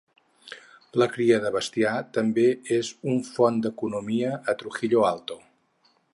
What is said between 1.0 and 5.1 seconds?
La cria de bestiar també és un font d"economia a Trujillo